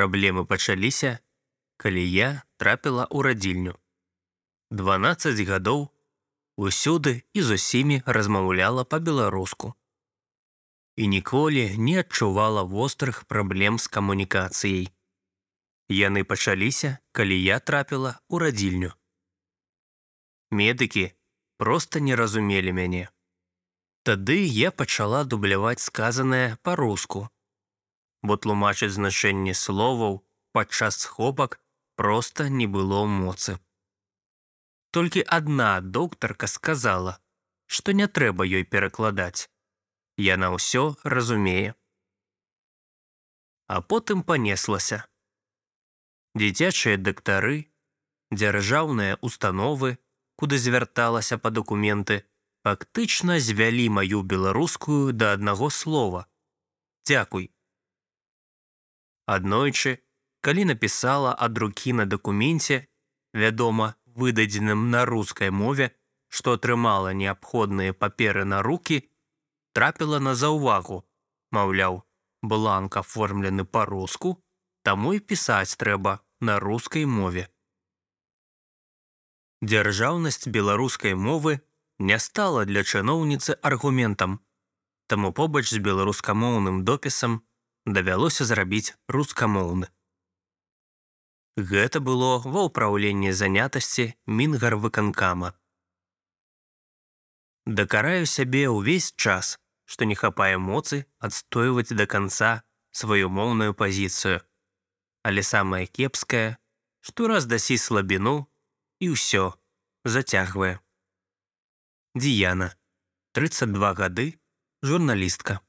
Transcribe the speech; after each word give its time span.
Праблемы 0.00 0.46
пачаліся, 0.48 1.18
калі 1.76 2.00
я 2.00 2.28
трапіла 2.56 3.04
ў 3.04 3.20
радзільню. 3.26 3.72
12 4.72 5.40
гадоў 5.44 5.82
усюды 6.56 7.12
і 7.36 7.42
з 7.44 7.58
усімі 7.60 7.98
размаўляла 8.06 8.84
па-беларуску. 8.88 9.74
І 10.96 11.04
ніколі 11.14 11.76
не 11.76 11.98
адчувала 12.00 12.62
вострых 12.64 13.28
праблем 13.28 13.76
з 13.76 13.92
камунікацыяй. 13.92 14.88
Яны 15.92 16.24
пачаліся, 16.24 16.96
калі 17.12 17.36
я 17.36 17.60
трапіла 17.60 18.16
ў 18.32 18.40
радзільню. 18.40 18.96
Медыкі 20.48 21.12
проста 21.60 22.00
не 22.00 22.16
разумелі 22.16 22.72
мяне. 22.72 23.04
Тады 24.08 24.40
я 24.48 24.72
пачала 24.72 25.28
дубляваць 25.28 25.84
сказанае 25.84 26.56
па-руску, 26.64 27.28
бо 28.22 28.36
тлумачыць 28.36 28.94
значэнне 28.96 29.54
словаў 29.54 30.20
падчас 30.52 31.00
схопак 31.04 31.60
проста 31.96 32.48
не 32.48 32.66
было 32.66 33.04
моцы. 33.06 33.58
Толькі 34.90 35.22
адна 35.38 35.80
доктарка 35.80 36.46
сказала, 36.46 37.18
што 37.66 37.92
не 37.92 38.08
трэба 38.08 38.44
ёй 38.44 38.64
перакладаць. 38.64 39.46
Яна 40.18 40.50
ўсё 40.56 40.96
разумее. 41.04 41.74
А 43.70 43.80
потым 43.80 44.24
панеслася. 44.26 45.06
Дзіцячыя 46.34 46.98
дактары, 46.98 47.70
дзяржаўныя 48.34 49.18
установы, 49.22 49.98
куды 50.34 50.58
звярталася 50.58 51.38
па 51.38 51.54
дакументы, 51.54 52.24
фактычна 52.66 53.38
звялі 53.38 53.86
маю 53.88 54.22
беларускую 54.22 55.12
да 55.12 55.32
аднаго 55.38 55.70
слова. 55.70 56.26
Дзякуй. 57.06 57.50
Аднойчы, 59.30 59.98
калі 60.42 60.66
напісала 60.72 61.32
ад 61.46 61.58
рукі 61.62 61.92
на 61.94 62.06
дакуменце, 62.06 62.86
вядома, 63.32 63.94
выдадзеным 64.18 64.90
на 64.90 65.04
рускай 65.06 65.50
мове, 65.50 65.90
што 66.28 66.58
атрымала 66.58 67.12
неабходныя 67.14 67.94
паперы 67.94 68.44
на 68.44 68.62
рукі, 68.66 68.98
трапіла 69.74 70.18
на 70.18 70.34
заўвагу, 70.34 71.04
маўляў, 71.54 72.02
бланк 72.42 72.96
аформлены 72.96 73.64
па-руску, 73.64 74.36
таму 74.82 75.14
і 75.14 75.20
пісаць 75.20 75.76
трэба 75.76 76.18
на 76.40 76.58
рускай 76.58 77.06
мове. 77.06 77.46
Дзяржаўнасць 79.62 80.48
беларускай 80.48 81.14
мовы 81.14 81.60
не 81.98 82.18
стала 82.18 82.64
для 82.64 82.82
чыноўніцы 82.82 83.58
аргументам, 83.60 84.40
таму 85.06 85.32
побач 85.36 85.68
з 85.68 85.78
беларускамоўным 85.78 86.82
допісам 86.84 87.42
давялося 87.96 88.44
зрабіць 88.48 88.94
рускамоўны. 89.08 89.88
Гэта 91.56 92.00
было 92.00 92.38
ва 92.44 92.66
ўпраўленні 92.68 93.32
занятасці 93.36 94.14
мінгарвыканкама. 94.26 95.52
Дакараю 97.66 98.26
сябе 98.26 98.68
ўвесь 98.70 99.12
час, 99.12 99.58
што 99.84 100.06
не 100.08 100.14
хапае 100.14 100.56
моцы 100.56 101.04
адстойваць 101.18 101.92
да 101.92 102.06
канца 102.06 102.52
сваю 102.90 103.28
моўную 103.28 103.74
пазіцыю. 103.74 104.40
Але 105.22 105.42
самае 105.44 105.84
кепскае, 105.86 106.56
што 107.04 107.28
раз 107.28 107.46
дасі 107.50 107.76
слабіну 107.76 108.48
і 109.04 109.12
ўсё 109.12 109.52
зацягвае. 110.04 110.80
Діяна, 112.14 112.72
32 113.36 113.94
гады, 113.94 114.28
журналістка. 114.82 115.60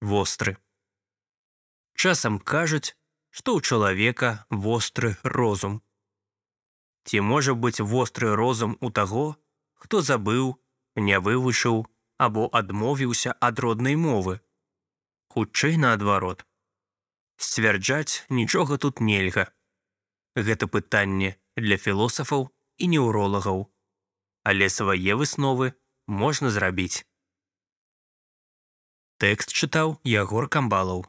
Востры. 0.00 0.56
Часам 1.94 2.38
кажуць, 2.38 2.96
што 3.30 3.56
ў 3.56 3.60
чалавека 3.62 4.46
востры 4.50 5.16
розум. 5.22 5.80
Ці 7.04 7.20
можа 7.20 7.54
быць 7.54 7.80
востры 7.80 8.34
розум 8.34 8.76
у 8.80 8.90
таго, 8.90 9.36
хто 9.74 10.00
забыў, 10.02 10.56
не 10.96 11.18
вывучыў 11.18 11.84
або 12.18 12.48
адмовіўся 12.52 13.34
ад 13.40 13.58
роднай 13.58 13.96
мовы. 13.96 14.40
Хутчэй 15.34 15.76
наадварот. 15.76 16.46
Сцвярджаць 17.36 18.24
нічога 18.30 18.78
тут 18.78 19.00
нельга. 19.00 19.50
Гэта 20.34 20.66
пытанне 20.66 21.36
для 21.56 21.76
філосафаў 21.76 22.50
і 22.78 22.90
неўролагаў. 22.94 23.66
Але 24.44 24.68
свае 24.68 25.14
высновы 25.18 25.72
можна 26.06 26.50
зрабіць. 26.50 27.06
Тэкст 29.18 29.54
чытаў 29.54 29.98
Ягор 30.04 30.48
Камбалаў. 30.48 31.06